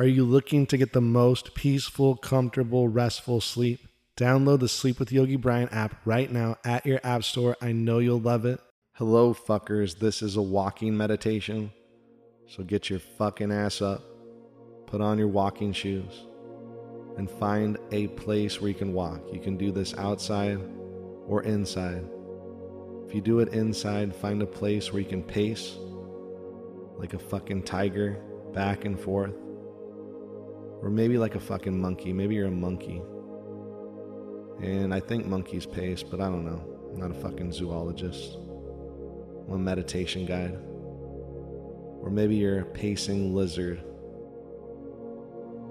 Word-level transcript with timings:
Are 0.00 0.06
you 0.06 0.24
looking 0.24 0.64
to 0.68 0.78
get 0.78 0.94
the 0.94 1.02
most 1.02 1.54
peaceful, 1.54 2.16
comfortable, 2.16 2.88
restful 2.88 3.42
sleep? 3.42 3.86
Download 4.16 4.58
the 4.58 4.66
Sleep 4.66 4.98
with 4.98 5.12
Yogi 5.12 5.36
Bryan 5.36 5.68
app 5.68 5.94
right 6.06 6.32
now 6.32 6.56
at 6.64 6.86
your 6.86 7.00
app 7.04 7.22
store. 7.22 7.54
I 7.60 7.72
know 7.72 7.98
you'll 7.98 8.18
love 8.18 8.46
it. 8.46 8.60
Hello, 8.94 9.34
fuckers. 9.34 9.98
This 9.98 10.22
is 10.22 10.36
a 10.36 10.42
walking 10.42 10.96
meditation. 10.96 11.70
So 12.48 12.62
get 12.62 12.88
your 12.88 12.98
fucking 12.98 13.52
ass 13.52 13.82
up, 13.82 14.02
put 14.86 15.02
on 15.02 15.18
your 15.18 15.28
walking 15.28 15.74
shoes, 15.74 16.24
and 17.18 17.30
find 17.30 17.76
a 17.92 18.06
place 18.06 18.58
where 18.58 18.70
you 18.70 18.74
can 18.74 18.94
walk. 18.94 19.20
You 19.30 19.38
can 19.38 19.58
do 19.58 19.70
this 19.70 19.92
outside 19.98 20.60
or 21.26 21.42
inside. 21.42 22.08
If 23.06 23.14
you 23.14 23.20
do 23.20 23.40
it 23.40 23.52
inside, 23.52 24.16
find 24.16 24.40
a 24.40 24.46
place 24.46 24.94
where 24.94 25.02
you 25.02 25.08
can 25.10 25.22
pace 25.22 25.76
like 26.96 27.12
a 27.12 27.18
fucking 27.18 27.64
tiger 27.64 28.18
back 28.54 28.86
and 28.86 28.98
forth. 28.98 29.34
Or 30.82 30.90
maybe 30.90 31.18
like 31.18 31.34
a 31.34 31.40
fucking 31.40 31.78
monkey. 31.78 32.12
Maybe 32.12 32.34
you're 32.36 32.48
a 32.48 32.50
monkey. 32.50 33.02
And 34.62 34.94
I 34.94 35.00
think 35.00 35.26
monkeys 35.26 35.66
pace, 35.66 36.02
but 36.02 36.20
I 36.20 36.24
don't 36.24 36.44
know. 36.44 36.62
I'm 36.92 37.00
not 37.00 37.10
a 37.10 37.20
fucking 37.20 37.52
zoologist. 37.52 38.36
I'm 39.46 39.54
a 39.54 39.58
meditation 39.58 40.24
guide. 40.26 40.58
Or 42.02 42.10
maybe 42.10 42.36
you're 42.36 42.60
a 42.60 42.64
pacing 42.64 43.34
lizard. 43.34 43.82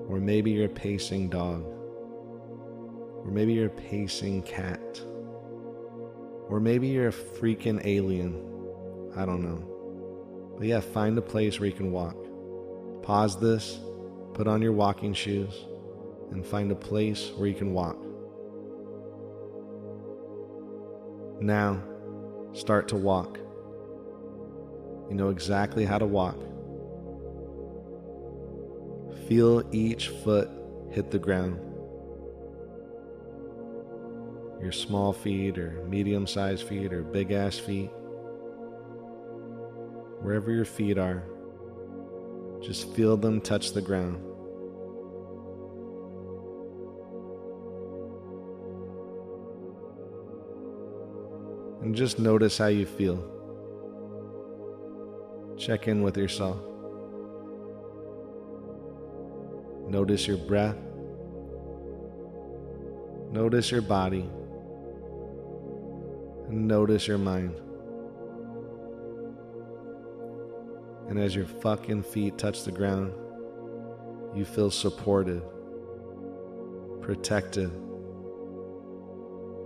Or 0.08 0.20
maybe 0.20 0.52
you're 0.52 0.66
a 0.66 0.70
pacing 0.70 1.30
dog. 1.30 1.64
Or 1.64 3.32
maybe 3.32 3.54
you're 3.54 3.68
a 3.68 3.70
pacing 3.70 4.44
cat. 4.44 5.02
Or 6.50 6.60
maybe 6.60 6.88
you're 6.88 7.10
a 7.10 7.12
freaking 7.12 7.84
alien. 7.86 8.46
I 9.16 9.26
don't 9.26 9.44
know. 9.44 10.56
But 10.58 10.68
yeah, 10.68 10.80
find 10.82 11.18
a 11.18 11.22
place 11.22 11.60
where 11.60 11.68
you 11.68 11.76
can 11.76 11.92
walk. 11.92 12.18
Pause 13.02 13.40
this 13.40 13.80
Put 14.40 14.48
on 14.48 14.62
your 14.62 14.72
walking 14.72 15.14
shoes 15.14 15.66
and 16.32 16.46
find 16.46 16.72
a 16.72 16.76
place 16.76 17.30
where 17.36 17.50
you 17.50 17.56
can 17.56 17.74
walk. 17.74 17.98
Now, 21.42 21.84
start 22.54 22.88
to 22.88 22.96
walk. 22.96 23.38
You 25.10 25.16
know 25.16 25.28
exactly 25.28 25.84
how 25.84 25.98
to 25.98 26.06
walk. 26.06 26.38
Feel 29.28 29.62
each 29.74 30.08
foot 30.08 30.50
hit 30.90 31.12
the 31.12 31.20
ground. 31.20 31.60
Your 34.62 34.72
small 34.72 35.12
feet, 35.12 35.58
or 35.58 35.84
medium 35.90 36.26
sized 36.26 36.66
feet, 36.66 36.94
or 36.94 37.04
big 37.04 37.34
ass 37.34 37.60
feet. 37.60 37.92
Wherever 40.22 40.50
your 40.50 40.64
feet 40.64 40.98
are, 40.98 41.26
just 42.62 42.90
feel 42.94 43.18
them 43.18 43.42
touch 43.42 43.74
the 43.74 43.82
ground. 43.82 44.28
And 51.82 51.96
just 51.96 52.20
notice 52.20 52.58
how 52.58 52.68
you 52.68 52.86
feel. 52.86 53.24
Check 55.58 55.88
in 55.88 56.02
with 56.02 56.18
yourself. 56.18 56.58
Notice 59.88 60.28
your 60.28 60.38
breath. 60.38 60.78
Notice 63.32 63.72
your 63.72 63.82
body. 63.82 64.30
And 66.48 66.68
notice 66.68 67.08
your 67.08 67.18
mind. 67.18 67.56
And 71.08 71.18
as 71.18 71.36
your 71.36 71.46
fucking 71.46 72.04
feet 72.04 72.38
touch 72.38 72.64
the 72.64 72.72
ground, 72.72 73.14
you 74.36 74.46
feel 74.46 74.70
supported, 74.70 75.42
protected 77.02 77.72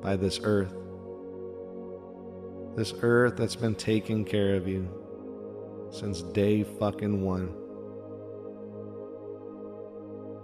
by 0.01 0.15
this 0.15 0.39
earth. 0.43 0.73
This 2.75 2.93
earth 3.03 3.37
that's 3.37 3.55
been 3.55 3.75
taking 3.75 4.25
care 4.25 4.55
of 4.55 4.67
you 4.67 4.89
since 5.91 6.23
day 6.23 6.63
fucking 6.63 7.21
one. 7.23 7.53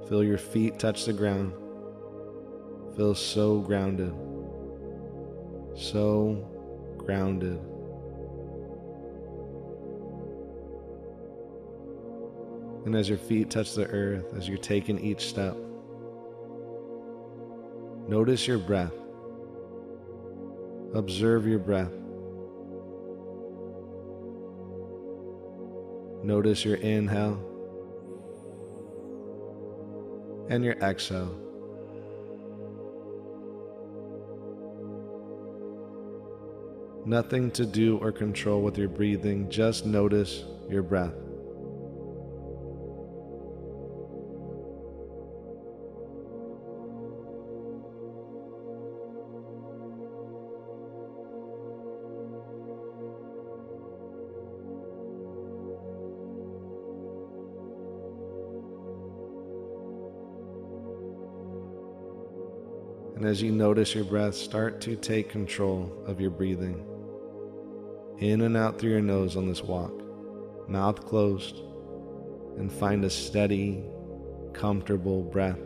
Feel 0.07 0.23
your 0.23 0.37
feet 0.37 0.77
touch 0.77 1.05
the 1.05 1.13
ground. 1.13 1.53
Feel 2.95 3.15
so 3.15 3.59
grounded. 3.59 4.13
So 5.75 6.47
grounded. 6.97 7.59
And 12.85 12.95
as 12.95 13.09
your 13.09 13.17
feet 13.17 13.49
touch 13.49 13.73
the 13.73 13.87
earth, 13.87 14.33
as 14.37 14.47
you're 14.47 14.57
taking 14.59 14.99
each 14.99 15.29
step, 15.29 15.57
notice 18.07 18.47
your 18.47 18.59
breath. 18.59 18.93
Observe 20.93 21.47
your 21.47 21.59
breath. 21.59 21.98
Notice 26.29 26.63
your 26.63 26.75
inhale 26.75 27.43
and 30.51 30.63
your 30.63 30.75
exhale. 30.75 31.35
Nothing 37.03 37.49
to 37.49 37.65
do 37.65 37.97
or 37.97 38.11
control 38.11 38.61
with 38.61 38.77
your 38.77 38.89
breathing, 38.89 39.49
just 39.49 39.87
notice 39.87 40.43
your 40.69 40.83
breath. 40.83 41.15
And 63.19 63.27
as 63.27 63.41
you 63.41 63.51
notice 63.51 63.93
your 63.93 64.05
breath, 64.05 64.33
start 64.33 64.79
to 64.79 64.95
take 64.95 65.27
control 65.27 65.91
of 66.07 66.21
your 66.21 66.29
breathing. 66.29 66.85
In 68.19 68.39
and 68.39 68.55
out 68.55 68.79
through 68.79 68.91
your 68.91 69.01
nose 69.01 69.35
on 69.35 69.45
this 69.45 69.61
walk, 69.61 69.91
mouth 70.69 71.05
closed, 71.05 71.57
and 72.57 72.71
find 72.71 73.03
a 73.03 73.09
steady, 73.09 73.83
comfortable 74.53 75.21
breath. 75.21 75.59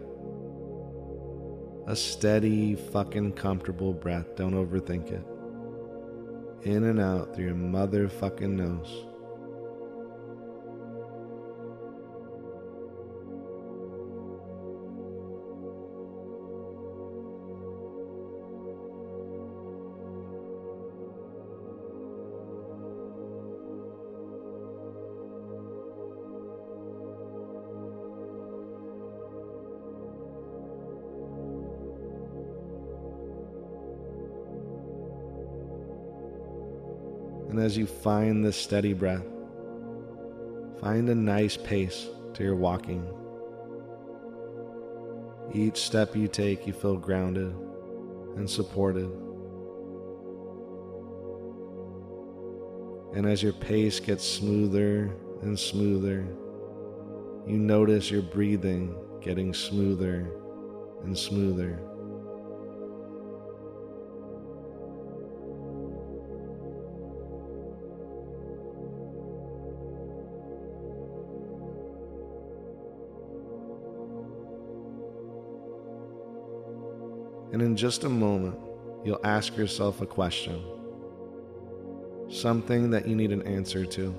A 1.85 1.95
steady, 1.95 2.73
fucking 2.73 3.33
comfortable 3.33 3.93
breath. 3.93 4.35
Don't 4.35 4.55
overthink 4.55 5.11
it. 5.11 6.67
In 6.67 6.85
and 6.85 6.99
out 6.99 7.35
through 7.35 7.45
your 7.45 7.53
motherfucking 7.53 8.49
nose. 8.49 9.05
And 37.53 37.61
as 37.61 37.77
you 37.77 37.85
find 37.85 38.43
this 38.43 38.57
steady 38.57 38.93
breath, 38.93 39.27
find 40.81 41.07
a 41.07 41.13
nice 41.13 41.55
pace 41.55 42.07
to 42.33 42.43
your 42.43 42.55
walking. 42.55 43.07
Each 45.53 45.77
step 45.77 46.15
you 46.15 46.27
take, 46.27 46.65
you 46.65 46.73
feel 46.73 46.97
grounded 46.97 47.53
and 48.37 48.49
supported. 48.49 49.05
And 53.15 53.27
as 53.27 53.43
your 53.43 53.53
pace 53.53 53.99
gets 53.99 54.23
smoother 54.23 55.15
and 55.43 55.59
smoother, 55.59 56.25
you 57.45 57.59
notice 57.59 58.09
your 58.09 58.23
breathing 58.23 58.95
getting 59.21 59.53
smoother 59.53 60.27
and 61.03 61.15
smoother. 61.15 61.79
In 77.73 77.77
just 77.77 78.03
a 78.03 78.09
moment, 78.09 78.55
you'll 79.03 79.25
ask 79.25 79.57
yourself 79.57 79.99
a 80.01 80.05
question 80.05 80.63
something 82.29 82.91
that 82.91 83.07
you 83.07 83.15
need 83.15 83.31
an 83.31 83.41
answer 83.47 83.83
to. 83.83 84.13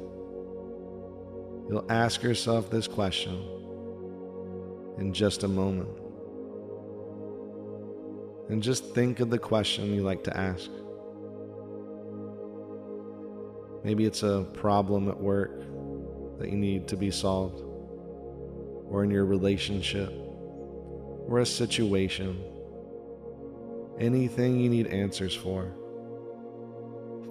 You'll 1.69 1.87
ask 1.89 2.21
yourself 2.21 2.69
this 2.69 2.89
question 2.89 3.41
in 4.99 5.13
just 5.13 5.45
a 5.45 5.49
moment. 5.49 6.01
And 8.49 8.61
just 8.61 8.93
think 8.93 9.21
of 9.21 9.31
the 9.31 9.39
question 9.39 9.95
you 9.95 10.03
like 10.03 10.25
to 10.25 10.37
ask. 10.37 10.69
Maybe 13.85 14.05
it's 14.05 14.25
a 14.25 14.49
problem 14.53 15.09
at 15.09 15.21
work 15.21 15.61
that 16.41 16.51
you 16.51 16.57
need 16.57 16.89
to 16.89 16.97
be 16.97 17.13
solved, 17.13 17.61
or 18.91 19.05
in 19.05 19.13
your 19.13 19.25
relationship, 19.25 20.13
or 21.29 21.39
a 21.39 21.47
situation. 21.47 22.51
Anything 23.99 24.59
you 24.59 24.69
need 24.69 24.89
answers 24.89 25.35
for. 25.35 25.73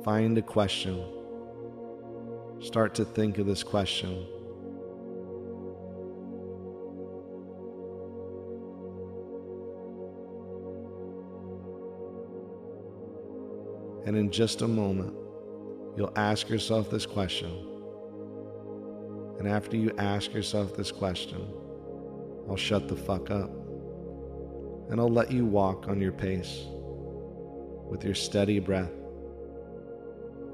Find 0.04 0.38
a 0.38 0.42
question. 0.42 1.04
Start 2.62 2.96
to 2.96 3.06
think 3.06 3.38
of 3.38 3.46
this 3.46 3.64
question. 3.64 4.26
And 14.06 14.18
in 14.18 14.32
just 14.32 14.62
a 14.62 14.68
moment, 14.68 15.16
you'll 15.98 16.14
ask 16.16 16.50
yourself 16.50 16.90
this 16.90 17.06
question. 17.06 17.52
And 19.40 19.48
after 19.48 19.76
you 19.76 19.92
ask 19.98 20.34
yourself 20.34 20.76
this 20.76 20.92
question, 20.92 21.46
I'll 22.50 22.56
shut 22.56 22.88
the 22.88 22.96
fuck 22.96 23.32
up. 23.32 23.63
And 24.94 25.02
I'll 25.02 25.10
let 25.10 25.32
you 25.32 25.44
walk 25.44 25.88
on 25.88 26.00
your 26.00 26.12
pace 26.12 26.66
with 27.90 28.04
your 28.06 28.14
steady 28.14 28.60
breath. 28.60 28.92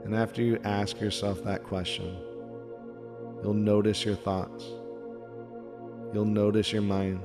And 0.06 0.16
after 0.16 0.42
you 0.42 0.58
ask 0.64 1.02
yourself 1.02 1.44
that 1.44 1.66
question, 1.66 2.16
you'll 3.44 3.54
notice 3.54 4.06
your 4.06 4.16
thoughts. 4.16 4.64
You'll 6.14 6.24
notice 6.24 6.72
your 6.72 6.84
mind. 6.84 7.22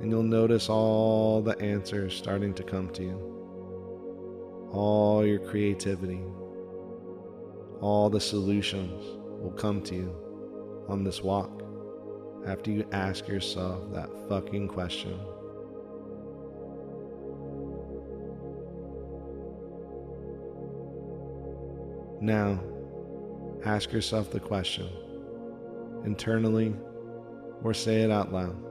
And 0.00 0.10
you'll 0.10 0.24
notice 0.24 0.68
all 0.68 1.40
the 1.40 1.56
answers 1.60 2.16
starting 2.16 2.52
to 2.54 2.64
come 2.64 2.90
to 2.94 3.04
you 3.04 4.70
all 4.72 5.24
your 5.24 5.38
creativity, 5.38 6.20
all 7.80 8.10
the 8.10 8.20
solutions 8.20 9.04
will 9.40 9.52
come 9.52 9.82
to 9.82 9.94
you 9.94 10.84
on 10.88 11.04
this 11.04 11.22
walk 11.22 11.62
after 12.46 12.70
you 12.70 12.86
ask 12.92 13.28
yourself 13.28 13.92
that 13.92 14.08
fucking 14.28 14.68
question. 14.68 15.18
Now, 22.20 22.60
ask 23.64 23.92
yourself 23.92 24.30
the 24.30 24.40
question 24.40 24.88
internally 26.04 26.74
or 27.62 27.74
say 27.74 28.02
it 28.02 28.10
out 28.10 28.32
loud. 28.32 28.67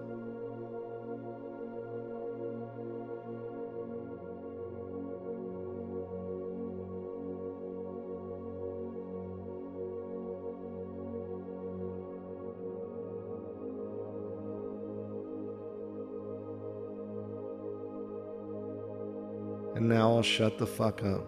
And 19.78 19.88
now 19.88 20.16
I'll 20.16 20.24
shut 20.24 20.58
the 20.58 20.66
fuck 20.66 21.04
up 21.04 21.24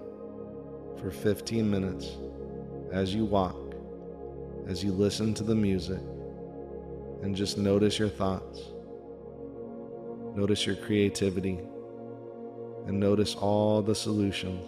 for 0.99 1.11
15 1.11 1.69
minutes 1.69 2.17
as 2.91 3.13
you 3.13 3.23
walk, 3.23 3.75
as 4.67 4.83
you 4.83 4.91
listen 4.91 5.35
to 5.35 5.43
the 5.43 5.53
music, 5.53 5.99
and 7.21 7.35
just 7.35 7.59
notice 7.59 7.99
your 7.99 8.09
thoughts. 8.09 8.63
Notice 10.33 10.65
your 10.65 10.77
creativity, 10.77 11.59
and 12.87 12.99
notice 12.99 13.35
all 13.35 13.83
the 13.83 13.93
solutions 13.93 14.65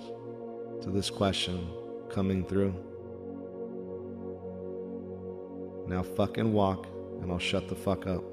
to 0.83 0.91
this 0.91 1.09
question 1.09 1.67
coming 2.07 2.45
through. 2.45 2.75
Now 5.87 6.03
fucking 6.03 6.53
walk, 6.53 6.85
and 7.19 7.31
I'll 7.31 7.39
shut 7.39 7.67
the 7.67 7.75
fuck 7.75 8.05
up. 8.05 8.30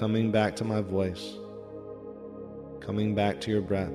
Coming 0.00 0.30
back 0.30 0.56
to 0.56 0.64
my 0.64 0.80
voice, 0.80 1.34
coming 2.80 3.14
back 3.14 3.38
to 3.38 3.50
your 3.50 3.60
breath, 3.60 3.92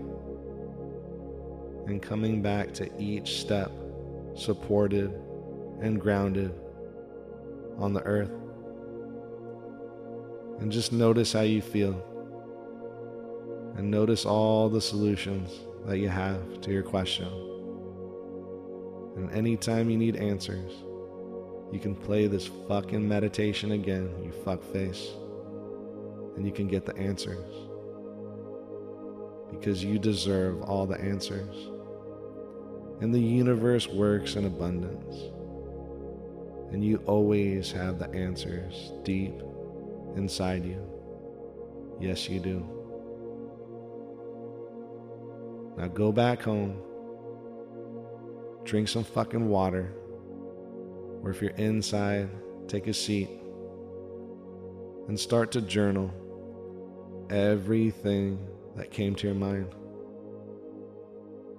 and 1.87 1.99
coming 1.99 2.43
back 2.43 2.71
to 2.71 2.87
each 3.01 3.39
step 3.39 3.71
supported 4.35 5.11
and 5.81 5.99
grounded 5.99 6.53
on 7.79 7.91
the 7.91 8.03
earth. 8.03 8.29
And 10.59 10.71
just 10.71 10.93
notice 10.93 11.33
how 11.33 11.41
you 11.41 11.59
feel. 11.59 11.99
And 13.75 13.89
notice 13.89 14.27
all 14.27 14.69
the 14.69 14.81
solutions 14.81 15.59
that 15.87 15.97
you 15.97 16.09
have 16.09 16.61
to 16.61 16.71
your 16.71 16.83
question. 16.83 17.25
And 19.15 19.31
anytime 19.31 19.89
you 19.89 19.97
need 19.97 20.17
answers, 20.17 20.71
you 21.71 21.79
can 21.79 21.95
play 21.95 22.27
this 22.27 22.47
fucking 22.67 23.09
meditation 23.09 23.71
again, 23.71 24.07
you 24.23 24.29
fuckface. 24.45 25.24
And 26.35 26.45
you 26.45 26.51
can 26.51 26.67
get 26.67 26.85
the 26.85 26.95
answers. 26.97 27.45
Because 29.51 29.83
you 29.83 29.99
deserve 29.99 30.61
all 30.63 30.85
the 30.85 30.99
answers. 30.99 31.69
And 33.01 33.13
the 33.13 33.19
universe 33.19 33.87
works 33.87 34.35
in 34.35 34.45
abundance. 34.45 35.15
And 36.71 36.83
you 36.83 36.97
always 37.05 37.71
have 37.71 37.99
the 37.99 38.09
answers 38.11 38.91
deep 39.03 39.33
inside 40.15 40.65
you. 40.65 40.81
Yes, 41.99 42.27
you 42.27 42.39
do. 42.39 42.65
Now 45.77 45.87
go 45.87 46.11
back 46.11 46.41
home, 46.41 46.81
drink 48.63 48.87
some 48.87 49.03
fucking 49.03 49.47
water, 49.47 49.93
or 51.21 51.31
if 51.31 51.41
you're 51.41 51.51
inside, 51.51 52.29
take 52.67 52.87
a 52.87 52.93
seat 52.93 53.29
and 55.07 55.19
start 55.19 55.51
to 55.51 55.61
journal 55.61 56.11
everything 57.29 58.47
that 58.75 58.91
came 58.91 59.15
to 59.15 59.27
your 59.27 59.35
mind. 59.35 59.73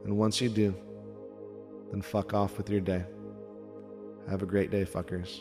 And 0.05 0.17
once 0.17 0.41
you 0.41 0.49
do, 0.49 0.75
then 1.91 2.03
fuck 2.03 2.35
off 2.35 2.59
with 2.59 2.71
your 2.71 2.81
day. 2.81 3.05
Have 4.29 4.43
a 4.43 4.47
great 4.47 4.71
day, 4.71 4.85
fuckers. 4.85 5.41